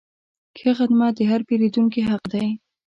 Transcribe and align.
ښه 0.59 0.71
خدمت 0.79 1.13
د 1.17 1.21
هر 1.31 1.41
پیرودونکي 1.47 2.01
حق 2.09 2.23
دی. 2.33 2.47